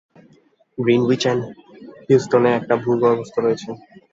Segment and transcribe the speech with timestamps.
[0.77, 1.43] Greenwich and
[2.07, 3.69] হিউস্টনে একটি ভূগর্ভস্থ রয়েছে।